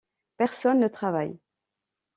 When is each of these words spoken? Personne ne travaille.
Personne 0.35 0.79
ne 0.79 0.87
travaille. 0.87 1.37